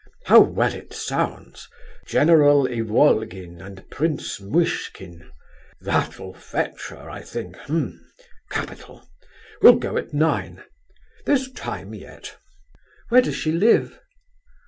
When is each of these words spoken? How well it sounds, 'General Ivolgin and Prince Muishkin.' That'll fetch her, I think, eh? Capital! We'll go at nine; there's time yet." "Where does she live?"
How 0.25 0.39
well 0.39 0.73
it 0.73 0.93
sounds, 0.93 1.67
'General 2.07 2.65
Ivolgin 2.65 3.61
and 3.61 3.87
Prince 3.91 4.39
Muishkin.' 4.39 5.29
That'll 5.79 6.33
fetch 6.33 6.87
her, 6.89 7.07
I 7.07 7.21
think, 7.21 7.55
eh? 7.69 7.89
Capital! 8.49 9.07
We'll 9.61 9.75
go 9.77 9.97
at 9.97 10.11
nine; 10.11 10.63
there's 11.27 11.51
time 11.51 11.93
yet." 11.93 12.35
"Where 13.09 13.21
does 13.21 13.35
she 13.35 13.51
live?" 13.51 13.99